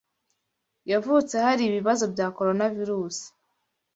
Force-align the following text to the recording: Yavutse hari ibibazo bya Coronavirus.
Yavutse 0.91 1.35
hari 1.45 1.61
ibibazo 1.65 2.03
bya 2.13 2.27
Coronavirus. 2.37 3.17